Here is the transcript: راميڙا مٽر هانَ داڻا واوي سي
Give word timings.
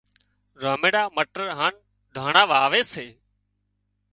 راميڙا 0.61 1.03
مٽر 1.15 1.45
هانَ 1.57 1.73
داڻا 2.15 2.43
واوي 2.51 2.81
سي 2.91 3.05